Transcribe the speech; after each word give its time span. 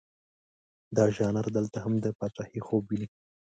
دا 0.95 1.05
ژانر 1.15 1.45
دلته 1.57 1.77
هم 1.83 1.93
د 2.03 2.05
پاچهي 2.17 2.61
خوب 2.67 2.83
ویني. 2.87 3.07